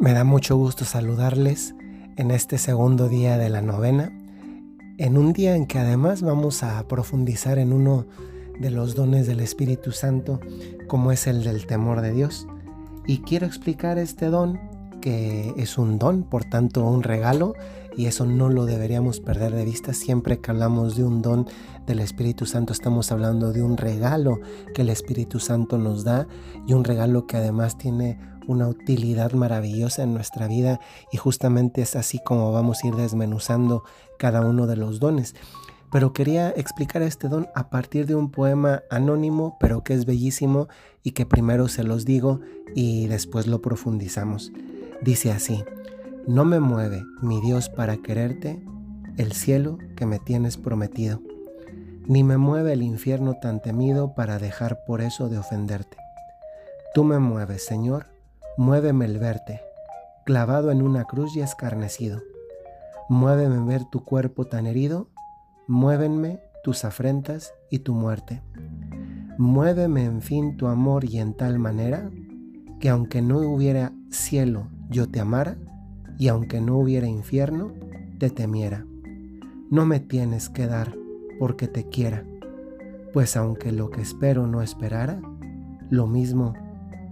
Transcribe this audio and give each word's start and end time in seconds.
Me 0.00 0.12
da 0.12 0.22
mucho 0.22 0.56
gusto 0.56 0.84
saludarles 0.84 1.74
en 2.16 2.30
este 2.30 2.56
segundo 2.58 3.08
día 3.08 3.36
de 3.36 3.48
la 3.48 3.62
novena, 3.62 4.16
en 4.96 5.18
un 5.18 5.32
día 5.32 5.56
en 5.56 5.66
que 5.66 5.80
además 5.80 6.22
vamos 6.22 6.62
a 6.62 6.86
profundizar 6.86 7.58
en 7.58 7.72
uno 7.72 8.06
de 8.60 8.70
los 8.70 8.94
dones 8.94 9.26
del 9.26 9.40
Espíritu 9.40 9.90
Santo, 9.90 10.38
como 10.86 11.10
es 11.10 11.26
el 11.26 11.42
del 11.42 11.66
temor 11.66 12.00
de 12.00 12.12
Dios. 12.12 12.46
Y 13.08 13.22
quiero 13.22 13.44
explicar 13.44 13.98
este 13.98 14.26
don, 14.26 14.60
que 15.00 15.52
es 15.56 15.78
un 15.78 15.98
don, 15.98 16.22
por 16.22 16.44
tanto 16.44 16.84
un 16.84 17.02
regalo, 17.02 17.54
y 17.96 18.06
eso 18.06 18.24
no 18.24 18.50
lo 18.50 18.66
deberíamos 18.66 19.18
perder 19.18 19.52
de 19.52 19.64
vista. 19.64 19.94
Siempre 19.94 20.38
que 20.38 20.52
hablamos 20.52 20.96
de 20.96 21.02
un 21.02 21.22
don 21.22 21.48
del 21.88 21.98
Espíritu 21.98 22.46
Santo, 22.46 22.72
estamos 22.72 23.10
hablando 23.10 23.52
de 23.52 23.64
un 23.64 23.76
regalo 23.76 24.38
que 24.76 24.82
el 24.82 24.90
Espíritu 24.90 25.40
Santo 25.40 25.76
nos 25.76 26.04
da 26.04 26.28
y 26.68 26.74
un 26.74 26.84
regalo 26.84 27.26
que 27.26 27.36
además 27.36 27.76
tiene 27.76 28.37
una 28.48 28.66
utilidad 28.66 29.32
maravillosa 29.32 30.02
en 30.02 30.14
nuestra 30.14 30.48
vida 30.48 30.80
y 31.12 31.18
justamente 31.18 31.82
es 31.82 31.94
así 31.94 32.18
como 32.24 32.50
vamos 32.50 32.82
a 32.82 32.88
ir 32.88 32.96
desmenuzando 32.96 33.84
cada 34.18 34.40
uno 34.40 34.66
de 34.66 34.76
los 34.76 34.98
dones. 34.98 35.36
Pero 35.92 36.12
quería 36.12 36.50
explicar 36.50 37.02
este 37.02 37.28
don 37.28 37.46
a 37.54 37.70
partir 37.70 38.06
de 38.06 38.14
un 38.14 38.30
poema 38.30 38.82
anónimo, 38.90 39.56
pero 39.60 39.84
que 39.84 39.94
es 39.94 40.04
bellísimo 40.04 40.68
y 41.02 41.12
que 41.12 41.26
primero 41.26 41.68
se 41.68 41.84
los 41.84 42.04
digo 42.04 42.40
y 42.74 43.06
después 43.06 43.46
lo 43.46 43.62
profundizamos. 43.62 44.50
Dice 45.02 45.30
así, 45.30 45.62
no 46.26 46.44
me 46.44 46.60
mueve, 46.60 47.04
mi 47.22 47.40
Dios, 47.40 47.68
para 47.68 47.98
quererte, 47.98 48.62
el 49.16 49.32
cielo 49.32 49.78
que 49.96 50.06
me 50.06 50.18
tienes 50.18 50.56
prometido, 50.56 51.20
ni 52.06 52.24
me 52.24 52.36
mueve 52.36 52.72
el 52.72 52.82
infierno 52.82 53.34
tan 53.40 53.60
temido 53.60 54.14
para 54.14 54.38
dejar 54.38 54.84
por 54.86 55.00
eso 55.00 55.28
de 55.28 55.38
ofenderte. 55.38 55.96
Tú 56.94 57.04
me 57.04 57.18
mueves, 57.18 57.64
Señor, 57.64 58.06
Muéveme 58.58 59.04
el 59.04 59.20
verte, 59.20 59.60
clavado 60.24 60.72
en 60.72 60.82
una 60.82 61.04
cruz 61.04 61.36
y 61.36 61.40
escarnecido. 61.42 62.24
Muéveme 63.08 63.64
ver 63.64 63.84
tu 63.84 64.04
cuerpo 64.04 64.46
tan 64.46 64.66
herido, 64.66 65.06
muévenme 65.68 66.40
tus 66.64 66.84
afrentas 66.84 67.54
y 67.70 67.78
tu 67.78 67.94
muerte. 67.94 68.42
Muéveme 69.38 70.04
en 70.04 70.22
fin 70.22 70.56
tu 70.56 70.66
amor 70.66 71.04
y 71.04 71.18
en 71.18 71.34
tal 71.34 71.60
manera 71.60 72.10
que 72.80 72.88
aunque 72.88 73.22
no 73.22 73.38
hubiera 73.38 73.92
cielo 74.10 74.66
yo 74.90 75.08
te 75.08 75.20
amara 75.20 75.56
y 76.18 76.26
aunque 76.26 76.60
no 76.60 76.78
hubiera 76.78 77.06
infierno 77.06 77.70
te 78.18 78.28
temiera. 78.28 78.84
No 79.70 79.86
me 79.86 80.00
tienes 80.00 80.48
que 80.48 80.66
dar 80.66 80.96
porque 81.38 81.68
te 81.68 81.88
quiera, 81.88 82.24
pues 83.12 83.36
aunque 83.36 83.70
lo 83.70 83.88
que 83.90 84.00
espero 84.00 84.48
no 84.48 84.62
esperara, 84.62 85.20
lo 85.90 86.08
mismo 86.08 86.54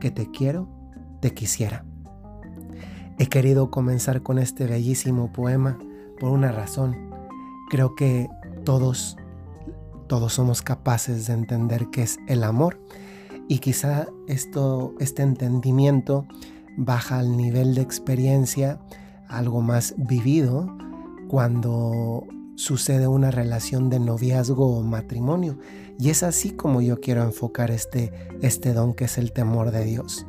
que 0.01 0.11
te 0.11 0.29
quiero, 0.33 0.76
te 1.21 1.33
quisiera. 1.33 1.85
He 3.19 3.27
querido 3.27 3.71
comenzar 3.71 4.23
con 4.23 4.39
este 4.39 4.67
bellísimo 4.67 5.33
poema 5.33 5.79
por 6.21 6.31
una 6.31 6.53
razón. 6.53 7.11
Creo 7.71 7.95
que 7.95 8.29
todos, 8.65 9.17
todos 10.07 10.35
somos 10.35 10.63
capaces 10.63 11.27
de 11.27 11.33
entender 11.33 11.89
qué 11.91 12.03
es 12.03 12.19
el 12.27 12.45
amor 12.45 12.79
y 13.49 13.59
quizá 13.59 14.07
esto, 14.27 14.95
este 14.99 15.23
entendimiento 15.23 16.27
baja 16.77 17.19
al 17.19 17.37
nivel 17.37 17.75
de 17.75 17.83
experiencia, 17.83 18.81
algo 19.29 19.63
más 19.63 19.95
vivido, 19.97 20.67
cuando 21.29 22.27
sucede 22.57 23.07
una 23.07 23.31
relación 23.31 23.89
de 23.89 24.01
noviazgo 24.01 24.77
o 24.77 24.83
matrimonio. 24.83 25.59
Y 25.99 26.11
es 26.11 26.23
así 26.23 26.51
como 26.51 26.83
yo 26.83 27.01
quiero 27.01 27.23
enfocar 27.23 27.71
este, 27.71 28.13
este 28.43 28.73
don 28.73 28.95
que 28.95 29.05
es 29.05 29.17
el 29.17 29.33
temor 29.33 29.71
de 29.71 29.85
Dios. 29.85 30.27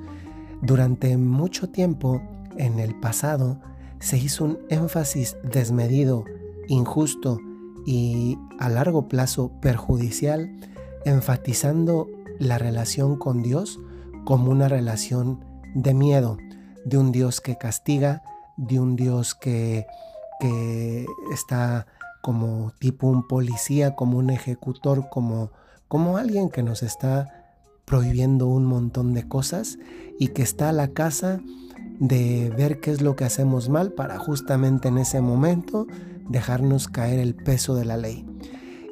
Durante 0.62 1.18
mucho 1.18 1.70
tiempo 1.70 2.22
en 2.58 2.80
el 2.80 3.00
pasado 3.00 3.60
se 4.00 4.18
hizo 4.18 4.46
un 4.46 4.60
énfasis 4.70 5.38
desmedido, 5.44 6.26
injusto 6.68 7.40
y 7.86 8.38
a 8.60 8.70
largo 8.70 9.08
plazo 9.08 9.52
perjudicial, 9.62 10.50
enfatizando 11.06 12.08
la 12.40 12.58
relación 12.58 13.18
con 13.18 13.42
Dios 13.42 13.80
como 14.26 14.52
una 14.52 14.68
relación 14.68 15.44
de 15.74 15.94
miedo, 15.94 16.38
de 16.86 16.98
un 16.98 17.12
Dios 17.12 17.40
que 17.40 17.58
castiga, 17.58 18.24
de 18.58 18.80
un 18.80 18.96
Dios 18.96 19.36
que, 19.36 19.86
que 20.40 21.06
está 21.32 21.88
como 22.22 22.74
tipo 22.80 23.08
un 23.08 23.26
policía, 23.28 23.96
como 23.96 24.18
un 24.18 24.32
ejecutor, 24.32 25.08
como, 25.10 25.52
como 25.88 26.18
alguien 26.18 26.50
que 26.50 26.64
nos 26.64 26.84
está 26.84 27.37
prohibiendo 27.88 28.48
un 28.48 28.66
montón 28.66 29.14
de 29.14 29.26
cosas 29.30 29.80
y 30.20 30.28
que 30.28 30.42
está 30.42 30.70
a 30.70 30.74
la 30.74 30.90
casa 30.90 31.40
de 32.00 32.50
ver 32.50 32.82
qué 32.82 32.92
es 32.92 33.02
lo 33.02 33.16
que 33.16 33.24
hacemos 33.24 33.70
mal 33.70 33.94
para 33.94 34.20
justamente 34.20 34.90
en 34.90 34.98
ese 34.98 35.22
momento 35.22 35.88
dejarnos 36.28 36.90
caer 36.90 37.18
el 37.18 37.34
peso 37.34 37.76
de 37.76 37.86
la 37.86 37.96
ley. 37.96 38.26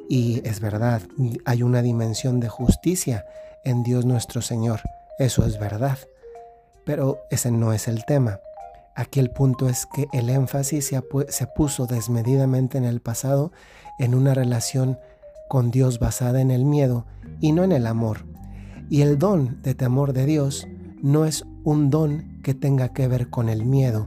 Y 0.08 0.40
es 0.48 0.60
verdad, 0.60 1.02
hay 1.44 1.62
una 1.62 1.82
dimensión 1.82 2.40
de 2.40 2.48
justicia 2.48 3.26
en 3.64 3.82
Dios 3.82 4.06
nuestro 4.06 4.40
Señor, 4.40 4.80
eso 5.18 5.44
es 5.44 5.58
verdad, 5.58 5.98
pero 6.86 7.18
ese 7.30 7.50
no 7.50 7.74
es 7.74 7.88
el 7.88 8.06
tema. 8.06 8.40
Aquí 8.94 9.20
el 9.20 9.30
punto 9.30 9.68
es 9.68 9.84
que 9.94 10.06
el 10.14 10.30
énfasis 10.30 10.86
se, 10.86 11.02
se 11.28 11.46
puso 11.48 11.86
desmedidamente 11.86 12.78
en 12.78 12.84
el 12.84 13.02
pasado 13.02 13.52
en 13.98 14.14
una 14.14 14.32
relación 14.32 14.98
con 15.50 15.70
Dios 15.70 15.98
basada 15.98 16.40
en 16.40 16.50
el 16.50 16.64
miedo 16.64 17.04
y 17.42 17.52
no 17.52 17.62
en 17.62 17.72
el 17.72 17.86
amor. 17.86 18.35
Y 18.88 19.02
el 19.02 19.18
don 19.18 19.60
de 19.62 19.74
temor 19.74 20.12
de 20.12 20.26
Dios 20.26 20.68
no 21.02 21.24
es 21.24 21.44
un 21.64 21.90
don 21.90 22.40
que 22.42 22.54
tenga 22.54 22.90
que 22.90 23.08
ver 23.08 23.30
con 23.30 23.48
el 23.48 23.64
miedo, 23.64 24.06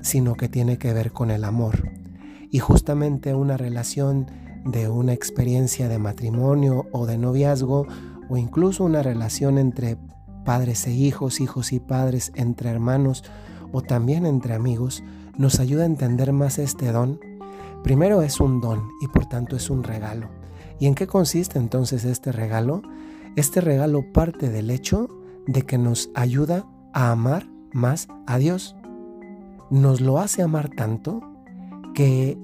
sino 0.00 0.34
que 0.34 0.48
tiene 0.48 0.78
que 0.78 0.92
ver 0.92 1.12
con 1.12 1.30
el 1.30 1.44
amor. 1.44 1.92
Y 2.50 2.58
justamente 2.58 3.34
una 3.34 3.56
relación 3.56 4.26
de 4.64 4.88
una 4.88 5.12
experiencia 5.12 5.88
de 5.88 5.98
matrimonio 5.98 6.86
o 6.90 7.06
de 7.06 7.18
noviazgo 7.18 7.86
o 8.28 8.36
incluso 8.36 8.84
una 8.84 9.02
relación 9.02 9.58
entre 9.58 9.96
padres 10.44 10.86
e 10.88 10.92
hijos, 10.92 11.40
hijos 11.40 11.72
y 11.72 11.78
padres, 11.78 12.32
entre 12.34 12.70
hermanos 12.70 13.22
o 13.72 13.82
también 13.82 14.26
entre 14.26 14.54
amigos, 14.54 15.04
nos 15.38 15.60
ayuda 15.60 15.84
a 15.84 15.86
entender 15.86 16.32
más 16.32 16.58
este 16.58 16.90
don. 16.90 17.20
Primero 17.84 18.22
es 18.22 18.40
un 18.40 18.60
don 18.60 18.82
y 19.00 19.06
por 19.06 19.26
tanto 19.26 19.54
es 19.54 19.70
un 19.70 19.84
regalo. 19.84 20.28
¿Y 20.80 20.86
en 20.86 20.96
qué 20.96 21.06
consiste 21.06 21.58
entonces 21.58 22.04
este 22.04 22.32
regalo? 22.32 22.82
Este 23.36 23.60
regalo 23.60 24.12
parte 24.12 24.50
del 24.50 24.70
hecho 24.70 25.08
de 25.46 25.62
que 25.62 25.78
nos 25.78 26.10
ayuda 26.14 26.66
a 26.92 27.10
amar 27.10 27.46
más 27.72 28.08
a 28.26 28.38
Dios. 28.38 28.76
Nos 29.70 30.00
lo 30.00 30.18
hace 30.18 30.42
amar 30.42 30.68
tanto 30.68 31.20
que 31.94 32.36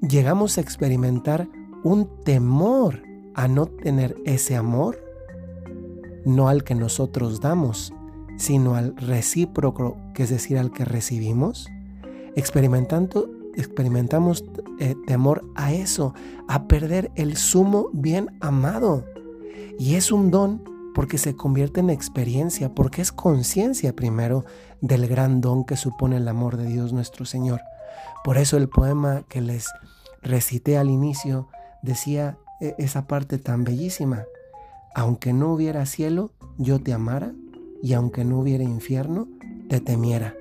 llegamos 0.00 0.58
a 0.58 0.60
experimentar 0.60 1.48
un 1.84 2.08
temor 2.24 3.02
a 3.34 3.48
no 3.48 3.66
tener 3.66 4.16
ese 4.24 4.56
amor, 4.56 4.98
no 6.24 6.48
al 6.48 6.64
que 6.64 6.74
nosotros 6.74 7.40
damos, 7.40 7.92
sino 8.36 8.74
al 8.74 8.96
recíproco, 8.96 9.96
que 10.14 10.24
es 10.24 10.30
decir, 10.30 10.58
al 10.58 10.72
que 10.72 10.84
recibimos, 10.84 11.68
experimentando, 12.36 13.30
experimentamos 13.54 14.44
eh, 14.78 14.94
temor 15.06 15.44
a 15.54 15.72
eso, 15.72 16.14
a 16.48 16.66
perder 16.66 17.10
el 17.14 17.36
sumo 17.36 17.90
bien 17.92 18.36
amado. 18.40 19.04
Y 19.78 19.94
es 19.94 20.12
un 20.12 20.30
don 20.30 20.62
porque 20.94 21.18
se 21.18 21.34
convierte 21.34 21.80
en 21.80 21.90
experiencia, 21.90 22.74
porque 22.74 23.02
es 23.02 23.12
conciencia 23.12 23.94
primero 23.94 24.44
del 24.80 25.06
gran 25.06 25.40
don 25.40 25.64
que 25.64 25.76
supone 25.76 26.16
el 26.16 26.28
amor 26.28 26.56
de 26.56 26.66
Dios 26.66 26.92
nuestro 26.92 27.24
Señor. 27.24 27.60
Por 28.24 28.38
eso 28.38 28.56
el 28.56 28.68
poema 28.68 29.22
que 29.28 29.40
les 29.40 29.68
recité 30.22 30.76
al 30.76 30.90
inicio 30.90 31.48
decía 31.82 32.38
e, 32.60 32.74
esa 32.78 33.06
parte 33.06 33.38
tan 33.38 33.64
bellísima. 33.64 34.24
Aunque 34.94 35.32
no 35.32 35.52
hubiera 35.52 35.86
cielo, 35.86 36.30
yo 36.58 36.80
te 36.80 36.92
amara, 36.92 37.32
y 37.82 37.94
aunque 37.94 38.24
no 38.24 38.38
hubiera 38.38 38.62
infierno, 38.62 39.26
te 39.68 39.80
temiera. 39.80 40.34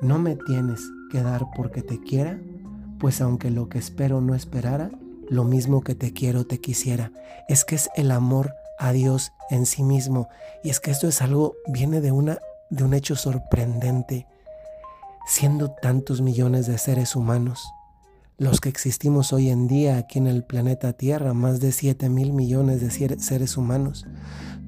No 0.00 0.18
me 0.18 0.36
tienes 0.36 0.80
que 1.10 1.20
dar 1.22 1.46
porque 1.54 1.82
te 1.82 2.00
quiera, 2.00 2.40
pues 2.98 3.20
aunque 3.20 3.50
lo 3.50 3.68
que 3.68 3.78
espero 3.78 4.20
no 4.20 4.34
esperara, 4.34 4.90
lo 5.28 5.44
mismo 5.44 5.82
que 5.82 5.94
te 5.94 6.12
quiero 6.12 6.46
te 6.46 6.60
quisiera. 6.60 7.12
Es 7.48 7.64
que 7.64 7.74
es 7.74 7.88
el 7.96 8.10
amor 8.10 8.54
a 8.78 8.92
Dios 8.92 9.32
en 9.50 9.66
sí 9.66 9.82
mismo. 9.82 10.28
Y 10.62 10.70
es 10.70 10.80
que 10.80 10.90
esto 10.90 11.08
es 11.08 11.22
algo, 11.22 11.54
viene 11.66 12.00
de, 12.00 12.12
una, 12.12 12.38
de 12.70 12.84
un 12.84 12.94
hecho 12.94 13.16
sorprendente. 13.16 14.26
Siendo 15.26 15.70
tantos 15.70 16.20
millones 16.20 16.66
de 16.66 16.78
seres 16.78 17.16
humanos, 17.16 17.64
los 18.38 18.60
que 18.60 18.68
existimos 18.68 19.32
hoy 19.32 19.48
en 19.48 19.66
día 19.66 19.96
aquí 19.96 20.18
en 20.18 20.26
el 20.26 20.44
planeta 20.44 20.92
Tierra, 20.92 21.32
más 21.32 21.58
de 21.58 21.72
7 21.72 22.10
mil 22.10 22.32
millones 22.32 22.80
de 22.80 23.18
seres 23.18 23.56
humanos, 23.56 24.06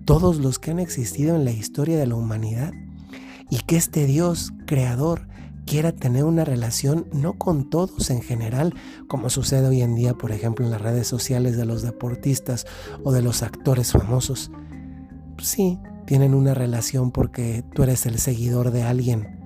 todos 0.05 0.39
los 0.39 0.59
que 0.59 0.71
han 0.71 0.81
existido 0.81 1.37
en 1.37 1.45
la 1.45 1.51
historia 1.51 1.99
de 1.99 2.07
la 2.07 2.15
humanidad, 2.15 2.73
y 3.51 3.59
que 3.59 3.77
este 3.77 4.07
Dios 4.07 4.53
creador 4.67 5.29
quiera 5.69 5.93
tener 5.93 6.25
una 6.25 6.45
relación 6.45 7.07
no 7.13 7.35
con 7.35 7.69
todos 7.69 8.09
en 8.09 8.23
general, 8.23 8.75
como 9.07 9.29
sucede 9.29 9.67
hoy 9.69 9.83
en 9.83 9.95
día, 9.95 10.15
por 10.15 10.33
ejemplo, 10.33 10.65
en 10.65 10.71
las 10.71 10.81
redes 10.81 11.07
sociales 11.07 11.59
de 11.59 11.67
los 11.67 11.83
deportistas 11.83 12.67
o 13.05 13.13
de 13.13 13.21
los 13.21 13.43
actores 13.43 13.93
famosos. 13.93 14.51
Sí, 15.39 15.79
tienen 16.07 16.35
una 16.35 16.55
relación 16.55 17.11
porque 17.11 17.63
tú 17.75 17.83
eres 17.83 18.07
el 18.07 18.19
seguidor 18.19 18.71
de 18.71 18.83
alguien, 18.83 19.39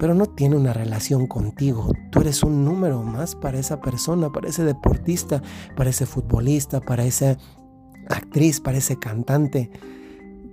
pero 0.00 0.14
no 0.14 0.26
tiene 0.26 0.56
una 0.56 0.72
relación 0.72 1.28
contigo. 1.28 1.92
Tú 2.10 2.20
eres 2.22 2.42
un 2.42 2.64
número 2.64 3.02
más 3.04 3.36
para 3.36 3.60
esa 3.60 3.80
persona, 3.80 4.30
para 4.30 4.48
ese 4.48 4.64
deportista, 4.64 5.42
para 5.76 5.90
ese 5.90 6.06
futbolista, 6.06 6.80
para 6.80 7.04
esa 7.04 7.38
actriz, 8.08 8.60
para 8.60 8.78
ese 8.78 8.98
cantante. 8.98 9.70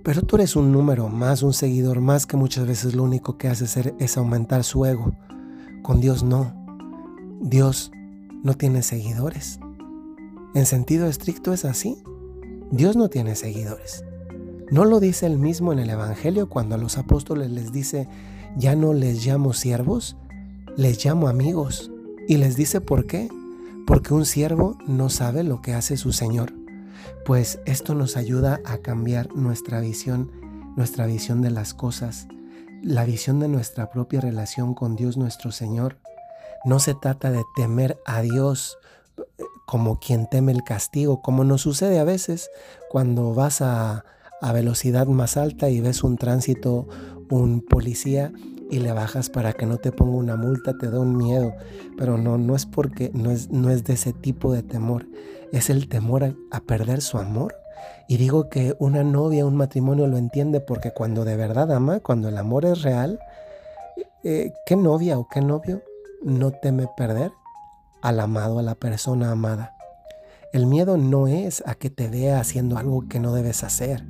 Pero 0.06 0.22
tú 0.22 0.36
eres 0.36 0.54
un 0.54 0.70
número 0.70 1.08
más, 1.08 1.42
un 1.42 1.52
seguidor 1.52 2.00
más 2.00 2.26
que 2.26 2.36
muchas 2.36 2.64
veces 2.64 2.94
lo 2.94 3.02
único 3.02 3.38
que 3.38 3.48
hace 3.48 3.92
es 3.98 4.16
aumentar 4.16 4.62
su 4.62 4.86
ego. 4.86 5.10
Con 5.82 6.00
Dios 6.00 6.22
no. 6.22 6.54
Dios 7.40 7.90
no 8.44 8.54
tiene 8.54 8.84
seguidores. 8.84 9.58
En 10.54 10.64
sentido 10.64 11.08
estricto 11.08 11.52
es 11.52 11.64
así. 11.64 12.04
Dios 12.70 12.94
no 12.94 13.08
tiene 13.08 13.34
seguidores. 13.34 14.04
¿No 14.70 14.84
lo 14.84 15.00
dice 15.00 15.26
él 15.26 15.38
mismo 15.38 15.72
en 15.72 15.80
el 15.80 15.90
Evangelio 15.90 16.48
cuando 16.48 16.76
a 16.76 16.78
los 16.78 16.98
apóstoles 16.98 17.50
les 17.50 17.72
dice, 17.72 18.06
ya 18.56 18.76
no 18.76 18.94
les 18.94 19.26
llamo 19.26 19.54
siervos, 19.54 20.16
les 20.76 21.04
llamo 21.04 21.26
amigos? 21.26 21.90
Y 22.28 22.36
les 22.36 22.54
dice 22.54 22.80
por 22.80 23.08
qué. 23.08 23.28
Porque 23.88 24.14
un 24.14 24.24
siervo 24.24 24.78
no 24.86 25.10
sabe 25.10 25.42
lo 25.42 25.62
que 25.62 25.74
hace 25.74 25.96
su 25.96 26.12
Señor. 26.12 26.52
Pues 27.24 27.60
esto 27.66 27.94
nos 27.94 28.16
ayuda 28.16 28.60
a 28.64 28.78
cambiar 28.78 29.34
nuestra 29.34 29.80
visión, 29.80 30.30
nuestra 30.76 31.06
visión 31.06 31.42
de 31.42 31.50
las 31.50 31.74
cosas, 31.74 32.28
la 32.82 33.04
visión 33.04 33.40
de 33.40 33.48
nuestra 33.48 33.90
propia 33.90 34.20
relación 34.20 34.74
con 34.74 34.96
Dios 34.96 35.16
nuestro 35.16 35.52
Señor. 35.52 35.98
No 36.64 36.78
se 36.78 36.94
trata 36.94 37.30
de 37.30 37.42
temer 37.54 37.98
a 38.06 38.22
Dios 38.22 38.78
eh, 39.18 39.22
como 39.66 39.98
quien 39.98 40.28
teme 40.28 40.52
el 40.52 40.62
castigo, 40.62 41.22
como 41.22 41.44
nos 41.44 41.62
sucede 41.62 41.98
a 41.98 42.04
veces 42.04 42.50
cuando 42.88 43.34
vas 43.34 43.60
a, 43.60 44.04
a 44.40 44.52
velocidad 44.52 45.06
más 45.06 45.36
alta 45.36 45.70
y 45.70 45.80
ves 45.80 46.02
un 46.02 46.16
tránsito, 46.16 46.86
un 47.30 47.60
policía 47.60 48.32
y 48.70 48.78
le 48.80 48.92
bajas 48.92 49.30
para 49.30 49.52
que 49.52 49.66
no 49.66 49.78
te 49.78 49.92
ponga 49.92 50.16
una 50.16 50.36
multa, 50.36 50.76
te 50.76 50.90
da 50.90 51.00
un 51.00 51.16
miedo. 51.16 51.54
Pero 51.96 52.18
no, 52.18 52.38
no 52.38 52.56
es 52.56 52.66
porque, 52.66 53.10
no 53.14 53.30
es, 53.30 53.50
no 53.50 53.70
es 53.70 53.84
de 53.84 53.94
ese 53.94 54.12
tipo 54.12 54.52
de 54.52 54.62
temor. 54.62 55.06
Es 55.52 55.70
el 55.70 55.88
temor 55.88 56.24
a, 56.50 56.60
perder 56.60 57.00
su 57.00 57.18
amor. 57.18 57.54
Y 58.08 58.16
digo 58.16 58.48
que 58.48 58.74
una 58.78 59.04
novia, 59.04 59.46
un 59.46 59.56
matrimonio 59.56 60.06
lo 60.06 60.16
entiende 60.16 60.60
porque 60.60 60.92
cuando 60.92 61.24
de 61.24 61.36
verdad 61.36 61.72
ama, 61.72 62.00
cuando 62.00 62.28
el 62.28 62.38
amor 62.38 62.64
es 62.64 62.82
real, 62.82 63.18
eh, 64.24 64.52
¿qué 64.64 64.76
novia 64.76 65.18
o 65.18 65.28
qué 65.28 65.40
novio 65.40 65.82
no 66.22 66.52
teme 66.52 66.86
perder 66.96 67.32
al 68.02 68.20
amado, 68.20 68.58
a 68.58 68.62
la 68.62 68.74
persona 68.74 69.30
amada? 69.30 69.74
El 70.52 70.66
miedo 70.66 70.96
no 70.96 71.26
es 71.26 71.62
a 71.66 71.74
que 71.74 71.90
te 71.90 72.08
vea 72.08 72.40
haciendo 72.40 72.78
algo 72.78 73.08
que 73.08 73.20
no 73.20 73.34
debes 73.34 73.64
hacer 73.64 74.04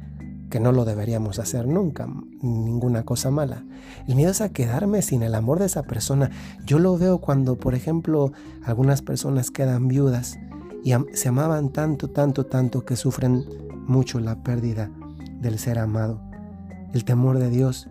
que 0.50 0.60
no 0.60 0.72
lo 0.72 0.84
deberíamos 0.84 1.38
hacer 1.38 1.66
nunca, 1.66 2.08
ninguna 2.40 3.04
cosa 3.04 3.30
mala. 3.30 3.64
El 4.06 4.14
miedo 4.14 4.30
es 4.30 4.40
a 4.40 4.50
quedarme 4.50 5.02
sin 5.02 5.22
el 5.22 5.34
amor 5.34 5.58
de 5.58 5.66
esa 5.66 5.82
persona. 5.82 6.30
Yo 6.64 6.78
lo 6.78 6.96
veo 6.96 7.18
cuando, 7.18 7.56
por 7.56 7.74
ejemplo, 7.74 8.32
algunas 8.64 9.02
personas 9.02 9.50
quedan 9.50 9.88
viudas 9.88 10.38
y 10.86 10.94
se 11.14 11.28
amaban 11.28 11.70
tanto, 11.70 12.10
tanto, 12.10 12.46
tanto 12.46 12.84
que 12.84 12.94
sufren 12.94 13.44
mucho 13.88 14.20
la 14.20 14.44
pérdida 14.44 14.88
del 15.40 15.58
ser 15.58 15.80
amado. 15.80 16.20
El 16.92 17.04
temor 17.04 17.40
de 17.40 17.50
Dios 17.50 17.88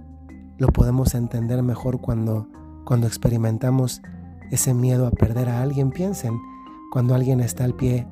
lo 0.58 0.70
podemos 0.70 1.14
entender 1.14 1.62
mejor 1.62 2.00
cuando, 2.00 2.48
cuando 2.86 3.06
experimentamos 3.06 4.02
ese 4.50 4.74
miedo 4.74 5.08
a 5.08 5.12
perder 5.12 5.50
a 5.50 5.62
alguien. 5.62 5.92
Piensen, 5.92 6.40
cuando 6.90 7.16
alguien 7.16 7.42
está 7.42 7.66
al 7.66 7.74
pie, 7.74 8.08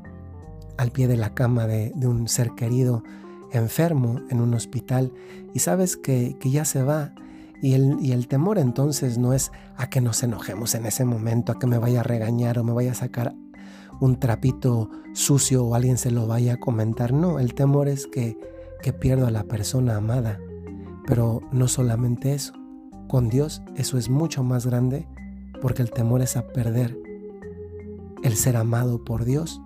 al 0.78 0.92
pie 0.92 1.08
de 1.08 1.16
la 1.16 1.34
cama 1.34 1.66
de, 1.66 1.94
de 1.96 2.06
un 2.06 2.28
ser 2.28 2.52
querido, 2.52 3.06
enfermo 3.54 4.20
en 4.30 4.42
un 4.42 4.54
hospital 4.54 5.14
y 5.54 5.60
sabes 5.60 5.96
que, 5.96 6.36
ya 6.44 6.66
se 6.66 6.84
va. 6.84 7.14
Y 7.62 7.76
el, 7.76 8.00
y 8.02 8.12
el 8.12 8.28
temor 8.28 8.58
entonces 8.58 9.18
no 9.18 9.32
es 9.32 9.50
a 9.78 9.90
que 9.90 10.02
nos 10.02 10.22
enojemos 10.24 10.76
en 10.76 10.86
ese 10.86 11.06
momento, 11.06 11.54
a 11.54 11.60
que 11.60 11.68
me 11.68 11.78
vaya 11.78 12.02
a 12.02 12.04
regañar 12.04 12.60
o 12.60 12.66
me 12.66 12.74
vaya 12.74 12.92
a 12.92 12.96
sacar 12.96 13.34
un 14.00 14.20
trapito 14.20 14.90
sucio 15.14 15.66
o 15.66 15.76
alguien 15.76 15.98
se 15.98 16.12
lo 16.12 16.28
vaya 16.28 16.54
a 16.54 16.60
comentar. 16.60 17.14
No, 17.14 17.40
el 17.40 17.54
temor 17.54 17.88
es 17.88 18.08
que, 18.08 18.38
que 18.82 18.94
pierdo 18.94 19.28
a 19.28 19.32
la 19.32 19.44
persona 19.44 19.96
amada. 19.96 20.40
Pero 21.06 21.42
no 21.52 21.68
solamente 21.68 22.34
eso, 22.34 22.54
con 23.08 23.30
Dios 23.30 23.62
eso 23.76 23.98
es 23.98 24.10
mucho 24.10 24.44
más 24.44 24.66
grande 24.66 25.08
porque 25.62 25.82
el 25.82 25.92
temor 25.92 26.22
es 26.22 26.36
a 26.36 26.48
perder 26.48 26.98
el 28.24 28.36
ser 28.36 28.58
amado 28.58 29.04
por 29.04 29.26
Dios. 29.26 29.62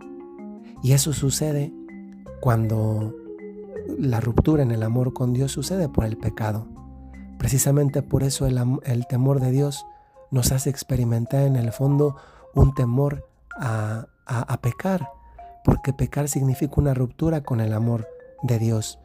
Y 0.84 0.92
eso 0.92 1.14
sucede 1.14 1.74
cuando 2.40 3.16
la 3.98 4.20
ruptura 4.20 4.64
en 4.64 4.72
el 4.72 4.84
amor 4.84 5.14
con 5.14 5.34
Dios 5.34 5.52
sucede 5.52 5.90
por 5.90 6.06
el 6.06 6.18
pecado. 6.18 6.68
Precisamente 7.38 8.02
por 8.02 8.24
eso 8.24 8.48
el, 8.48 9.08
temor 9.08 9.40
de 9.40 9.52
Dios 9.52 9.86
nos 10.32 10.52
hace 10.52 10.70
experimentar 10.70 11.44
en 11.44 11.56
el 11.56 11.72
fondo 11.72 12.16
un 12.54 12.74
temor 12.74 13.28
a, 13.60 14.08
pecar, 14.62 15.10
porque 15.64 15.94
pecar 15.94 16.28
significa 16.28 16.76
una 16.78 16.94
ruptura 16.94 17.42
con 17.42 17.60
el 17.60 17.74
amor 17.74 18.08
de 18.44 18.60
Dios. 18.60 19.00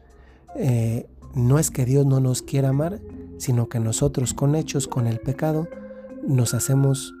Eh, 0.55 1.07
no 1.33 1.59
es 1.59 1.71
que 1.71 1.85
Dios 1.85 2.05
no 2.05 2.19
nos 2.19 2.41
quiera 2.41 2.69
amar, 2.69 2.99
sino 3.37 3.67
que 3.67 3.79
nosotros 3.79 4.33
con 4.33 4.55
hechos, 4.55 4.87
con 4.87 5.07
el 5.07 5.19
pecado, 5.19 5.67
nos 6.27 6.53
hacemos, 6.53 7.13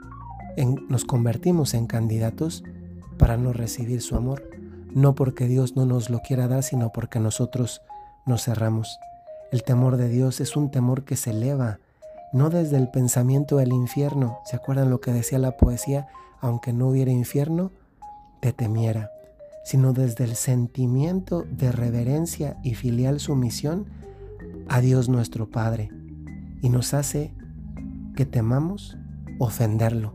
nos 0.87 1.05
convertimos 1.05 1.73
en 1.73 1.87
candidatos 1.87 2.63
para 3.17 3.37
no 3.37 3.53
recibir 3.53 4.01
su 4.01 4.15
amor 4.15 4.53
no 4.93 5.15
porque 5.15 5.47
Dios 5.47 5.75
no 5.75 5.85
nos 5.85 6.09
lo 6.09 6.19
quiera 6.19 6.47
dar, 6.47 6.63
sino 6.63 6.91
porque 6.91 7.19
nosotros 7.19 7.81
nos 8.25 8.43
cerramos. 8.43 8.99
El 9.51 9.63
temor 9.63 9.97
de 9.97 10.09
Dios 10.09 10.39
es 10.39 10.55
un 10.55 10.71
temor 10.71 11.03
que 11.03 11.15
se 11.15 11.31
eleva, 11.31 11.79
no 12.31 12.49
desde 12.49 12.77
el 12.77 12.89
pensamiento 12.89 13.57
del 13.57 13.73
infierno. 13.73 14.39
¿Se 14.45 14.55
acuerdan 14.55 14.89
lo 14.89 15.01
que 15.01 15.11
decía 15.11 15.39
la 15.39 15.57
poesía? 15.57 16.07
Aunque 16.41 16.73
no 16.73 16.87
hubiera 16.87 17.11
infierno, 17.11 17.71
te 18.43 18.51
temiera, 18.51 19.09
sino 19.63 19.93
desde 19.93 20.25
el 20.25 20.35
sentimiento 20.35 21.45
de 21.49 21.71
reverencia 21.71 22.57
y 22.61 22.73
filial 22.73 23.21
sumisión 23.21 23.85
a 24.67 24.81
Dios 24.81 25.07
nuestro 25.07 25.49
Padre. 25.49 25.89
Y 26.61 26.67
nos 26.67 26.93
hace 26.93 27.33
que 28.17 28.25
temamos 28.25 28.97
ofenderlo. 29.39 30.13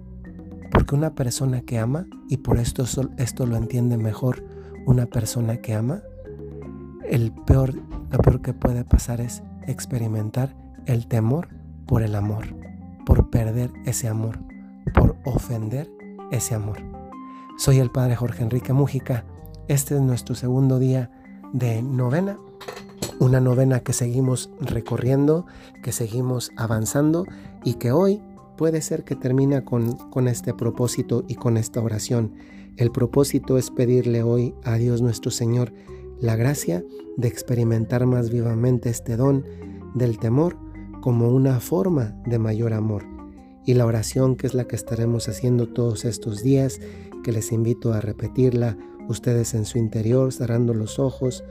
Porque 0.71 0.95
una 0.95 1.15
persona 1.15 1.63
que 1.63 1.79
ama, 1.79 2.07
y 2.29 2.37
por 2.37 2.59
esto, 2.59 2.85
esto 3.17 3.47
lo 3.47 3.57
entiende 3.57 3.97
mejor 3.97 4.45
una 4.85 5.07
persona 5.07 5.57
que 5.63 5.73
ama, 5.73 6.03
el 7.09 7.33
peor, 7.33 7.77
lo 8.11 8.19
peor 8.19 8.43
que 8.43 8.53
puede 8.53 8.85
pasar 8.85 9.23
es 9.23 9.43
experimentar 9.67 10.55
el 10.85 11.07
temor 11.07 11.49
por 11.87 12.03
el 12.03 12.15
amor, 12.15 12.45
por 13.07 13.31
perder 13.31 13.71
ese 13.87 14.07
amor, 14.07 14.39
por 14.93 15.17
ofender 15.25 15.91
ese 16.31 16.55
amor. 16.55 16.98
Soy 17.59 17.81
el 17.81 17.91
Padre 17.91 18.15
Jorge 18.15 18.45
Enrique 18.45 18.73
Mújica. 18.73 19.25
Este 19.67 19.97
es 19.97 20.01
nuestro 20.01 20.37
segundo 20.37 20.79
día 20.79 21.11
de 21.53 21.83
novena, 21.83 22.39
una 23.19 23.41
novena 23.41 23.81
que 23.81 23.93
seguimos 23.93 24.49
recorriendo, 24.61 25.45
que 25.83 25.91
seguimos 25.91 26.53
avanzando 26.57 27.25
y 27.65 27.75
que 27.75 27.91
hoy 27.91 28.23
puede 28.57 28.81
ser 28.81 29.03
que 29.03 29.17
termine 29.17 29.65
con, 29.65 29.95
con 30.11 30.29
este 30.29 30.55
propósito 30.55 31.25
y 31.27 31.35
con 31.35 31.57
esta 31.57 31.81
oración 31.81 32.33
el 32.77 32.93
propósito 32.93 33.59
es 33.59 33.73
pedirle 33.73 34.23
hoy 34.23 34.55
a 34.63 34.77
Dios 34.77 35.03
nuestro 35.03 35.33
Señor 35.33 35.73
la 36.21 36.37
gracia 36.37 36.85
de 37.17 37.27
experimentar 37.27 38.07
más 38.07 38.31
vivamente 38.31 38.89
este 38.89 39.17
don 39.17 39.45
del 39.97 40.21
temor 40.21 40.57
como 41.01 41.31
una 41.31 41.59
forma 41.59 42.15
de 42.25 42.39
mayor 42.39 42.73
amor. 42.73 43.18
Y 43.69 43.75
la 43.75 43.85
oración 43.85 44.35
que 44.35 44.47
es 44.47 44.55
la 44.55 44.67
que 44.67 44.77
estaremos 44.77 45.29
haciendo 45.29 45.69
todos 45.69 46.07
estos 46.07 46.43
días, 46.43 46.81
que 47.23 47.33
les 47.33 47.53
invito 47.53 47.93
a 47.93 48.01
repetirla 48.01 48.79
ustedes 49.11 49.53
en 49.53 49.67
su 49.67 49.77
interior, 49.77 50.33
cerrando 50.33 50.73
los 50.73 50.99
ojos. 50.99 51.45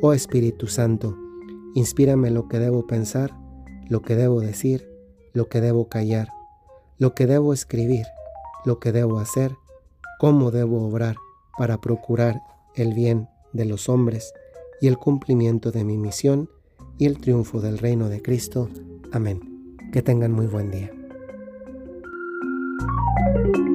Oh 0.00 0.14
Espíritu 0.14 0.68
Santo, 0.68 1.18
inspírame 1.74 2.30
lo 2.30 2.48
que 2.48 2.58
debo 2.58 2.86
pensar, 2.86 3.36
lo 3.90 4.00
que 4.00 4.16
debo 4.16 4.40
decir, 4.40 4.88
lo 5.34 5.50
que 5.50 5.60
debo 5.60 5.90
callar, 5.90 6.28
lo 6.96 7.14
que 7.14 7.26
debo 7.26 7.52
escribir, 7.52 8.06
lo 8.64 8.80
que 8.80 8.90
debo 8.90 9.18
hacer 9.18 9.52
cómo 10.18 10.50
debo 10.50 10.86
obrar 10.86 11.16
para 11.58 11.78
procurar 11.78 12.40
el 12.74 12.94
bien 12.94 13.28
de 13.52 13.66
los 13.66 13.90
hombres 13.90 14.32
y 14.80 14.86
el 14.86 14.96
cumplimiento 14.96 15.72
de 15.72 15.84
mi 15.84 15.98
misión 15.98 16.48
y 16.96 17.04
el 17.04 17.18
triunfo 17.20 17.60
del 17.60 17.76
reino 17.76 18.08
de 18.08 18.22
Cristo. 18.22 18.70
Amén. 19.12 19.76
Que 19.92 20.00
tengan 20.00 20.32
muy 20.32 20.46
buen 20.46 20.70
día. 20.70 20.90
Thank 23.22 23.56
you. 23.58 23.69